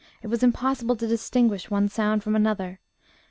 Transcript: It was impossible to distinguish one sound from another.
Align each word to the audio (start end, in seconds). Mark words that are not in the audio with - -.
It 0.23 0.29
was 0.29 0.41
impossible 0.41 0.95
to 0.95 1.05
distinguish 1.05 1.69
one 1.69 1.87
sound 1.87 2.23
from 2.23 2.35
another. 2.35 2.79